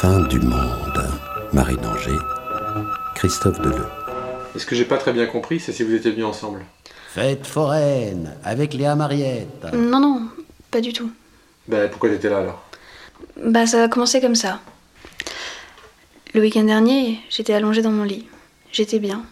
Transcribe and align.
Fin 0.00 0.20
du 0.20 0.40
monde. 0.40 1.10
Marie 1.52 1.76
Danger, 1.76 2.16
Christophe 3.14 3.60
Deleu. 3.60 3.84
Et 4.56 4.58
ce 4.58 4.64
que 4.64 4.74
j'ai 4.74 4.86
pas 4.86 4.96
très 4.96 5.12
bien 5.12 5.26
compris, 5.26 5.60
c'est 5.60 5.72
si 5.72 5.82
vous 5.82 5.92
étiez 5.92 6.10
venus 6.10 6.24
ensemble. 6.24 6.64
Fête 7.08 7.46
foraine 7.46 8.34
avec 8.42 8.72
Léa 8.72 8.94
Mariette. 8.94 9.62
Non, 9.74 10.00
non, 10.00 10.22
pas 10.70 10.80
du 10.80 10.94
tout. 10.94 11.10
Ben 11.68 11.90
pourquoi 11.90 12.08
t'étais 12.08 12.30
là 12.30 12.38
alors 12.38 12.64
Bah, 13.44 13.66
ça 13.66 13.84
a 13.84 13.88
commencé 13.88 14.22
comme 14.22 14.36
ça. 14.36 14.60
Le 16.32 16.40
week-end 16.40 16.64
dernier, 16.64 17.20
j'étais 17.28 17.52
allongée 17.52 17.82
dans 17.82 17.92
mon 17.92 18.04
lit. 18.04 18.26
J'étais 18.72 19.00
bien. 19.00 19.22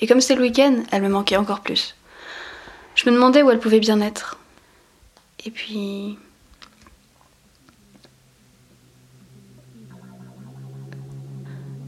Et 0.00 0.06
comme 0.06 0.20
c'était 0.20 0.36
le 0.36 0.42
week-end, 0.42 0.84
elle 0.92 1.02
me 1.02 1.08
manquait 1.08 1.36
encore 1.36 1.62
plus. 1.62 1.96
Je 2.94 3.10
me 3.10 3.12
demandais 3.12 3.42
où 3.42 3.50
elle 3.50 3.58
pouvait 3.58 3.80
bien 3.80 4.00
être. 4.00 4.38
Et 5.44 5.50
puis. 5.50 6.16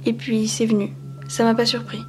Et 0.06 0.12
puis 0.12 0.48
c'est 0.48 0.66
venu. 0.66 0.92
Ça 1.28 1.44
m'a 1.44 1.54
pas 1.54 1.66
surpris. 1.66 2.04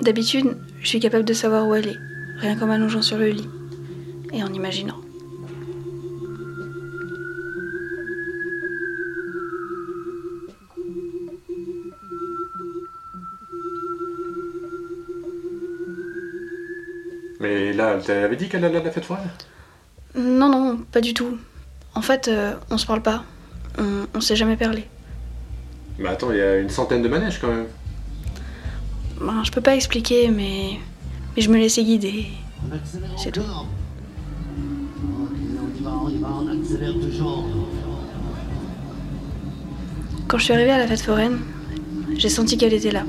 D'habitude, 0.00 0.56
je 0.80 0.86
suis 0.86 1.00
capable 1.00 1.24
de 1.24 1.32
savoir 1.32 1.66
où 1.66 1.74
elle 1.74 1.88
est, 1.88 1.98
rien 2.38 2.56
qu'en 2.56 2.66
m'allongeant 2.66 3.02
sur 3.02 3.18
le 3.18 3.30
lit 3.30 3.48
et 4.32 4.42
en 4.44 4.52
imaginant. 4.52 5.00
Mais 17.40 17.72
là, 17.72 17.94
elle 17.96 18.04
t'avait 18.04 18.36
dit 18.36 18.48
qu'elle 18.48 18.64
allait 18.64 18.78
à 18.78 18.82
la 18.84 18.90
fête 18.90 19.04
foraine? 19.04 19.30
Non, 20.14 20.48
non, 20.48 20.78
pas 20.92 21.00
du 21.00 21.14
tout. 21.14 21.38
En 21.94 22.02
fait, 22.02 22.28
euh, 22.28 22.54
on 22.70 22.78
se 22.78 22.86
parle 22.86 23.02
pas. 23.02 23.24
On, 23.78 24.06
on 24.14 24.20
s'est 24.20 24.36
jamais 24.36 24.56
parlé. 24.56 24.86
Mais 25.98 26.08
attends, 26.08 26.30
il 26.30 26.38
y 26.38 26.40
a 26.40 26.58
une 26.58 26.68
centaine 26.68 27.02
de 27.02 27.08
manèges 27.08 27.40
quand 27.40 27.48
même. 27.48 27.66
Ben, 29.20 29.42
je 29.42 29.50
peux 29.50 29.60
pas 29.60 29.74
expliquer, 29.74 30.28
mais, 30.28 30.78
mais 31.34 31.42
je 31.42 31.50
me 31.50 31.58
laissais 31.58 31.82
guider. 31.82 32.26
C'est 33.16 33.32
tout. 33.32 33.42
Quand 40.28 40.38
je 40.38 40.44
suis 40.44 40.52
arrivée 40.52 40.70
à 40.70 40.78
la 40.78 40.86
fête 40.86 41.00
foraine, 41.00 41.38
j'ai 42.16 42.28
senti 42.28 42.56
qu'elle 42.56 42.74
était 42.74 42.92
là. 42.92 43.04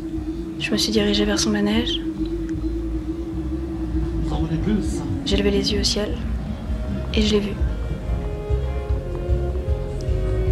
Je 0.59 0.71
me 0.71 0.77
suis 0.77 0.91
dirigée 0.91 1.25
vers 1.25 1.39
son 1.39 1.51
manège. 1.51 2.01
J'ai 5.25 5.37
levé 5.37 5.51
les 5.51 5.73
yeux 5.73 5.81
au 5.81 5.83
ciel 5.83 6.17
et 7.13 7.21
je 7.21 7.33
l'ai 7.33 7.39
vue. 7.39 7.55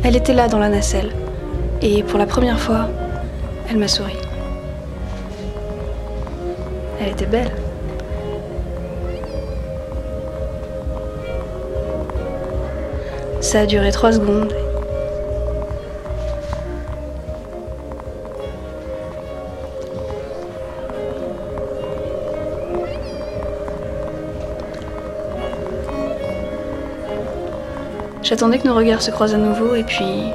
Elle 0.03 0.15
était 0.15 0.33
là 0.33 0.47
dans 0.47 0.59
la 0.59 0.69
nacelle 0.69 1.11
et 1.81 2.03
pour 2.03 2.17
la 2.19 2.25
première 2.25 2.59
fois, 2.59 2.87
elle 3.69 3.77
m'a 3.77 3.87
souri. 3.87 4.15
Elle 6.99 7.09
était 7.09 7.25
belle. 7.25 7.51
Ça 13.41 13.61
a 13.61 13.65
duré 13.65 13.91
trois 13.91 14.11
secondes. 14.11 14.53
J'attendais 28.23 28.57
que 28.57 28.67
nos 28.67 28.75
regards 28.75 29.01
se 29.01 29.09
croisent 29.09 29.35
à 29.35 29.37
nouveau 29.37 29.75
et 29.75 29.83
puis 29.83 30.33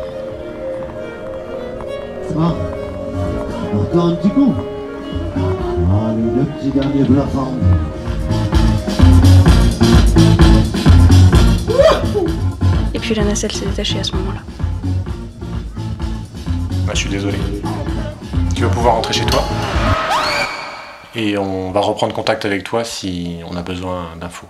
Encore 2.34 4.06
un 4.06 4.14
petit 4.14 4.30
coup 4.30 4.55
Allez, 5.36 6.22
le 6.22 6.44
petit 6.44 6.70
dernier 6.70 7.05
bluffant. 7.05 7.52
et 12.95 12.98
puis 12.98 13.14
la 13.14 13.24
nacelle 13.24 13.52
s'est 13.52 13.67
détachée 13.67 14.01
à 14.01 14.05
ce 14.05 14.12
moment-là. 14.17 14.40
Bah, 16.86 16.92
je 16.95 16.98
suis 16.98 17.11
désolé. 17.11 17.39
Tu 18.55 18.62
vas 18.62 18.68
pouvoir 18.68 18.95
rentrer 18.95 19.12
chez 19.12 19.24
toi. 19.27 19.42
Et 21.14 21.36
on 21.36 21.70
va 21.73 21.80
reprendre 21.80 22.14
contact 22.14 22.45
avec 22.45 22.64
toi 22.64 22.85
si 22.85 23.40
on 23.51 23.56
a 23.56 23.62
besoin 23.62 24.08
d'infos. 24.20 24.46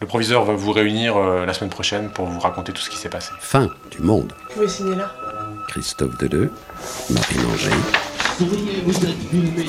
Le 0.00 0.06
proviseur 0.08 0.44
va 0.44 0.54
vous 0.54 0.72
réunir 0.72 1.16
euh, 1.16 1.46
la 1.46 1.54
semaine 1.54 1.70
prochaine 1.70 2.10
pour 2.10 2.26
vous 2.26 2.40
raconter 2.40 2.72
tout 2.72 2.82
ce 2.82 2.90
qui 2.90 2.96
s'est 2.96 3.08
passé. 3.08 3.30
Fin 3.38 3.68
du 3.92 4.00
monde. 4.00 4.32
Vous 4.48 4.54
pouvez 4.54 4.68
signer 4.68 4.96
là 4.96 5.12
Christophe 5.72 6.18
Deleu, 6.18 6.50
êtes 9.08 9.16
filmé. 9.30 9.66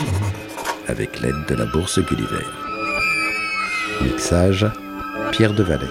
avec 0.89 1.21
l'aide 1.21 1.45
de 1.47 1.55
la 1.55 1.65
Bourse 1.67 1.97
Gulliver. 1.99 2.45
Mixage, 4.01 4.65
Pierre 5.31 5.53
Devalet. 5.53 5.87